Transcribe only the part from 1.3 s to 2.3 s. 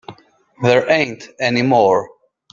any more.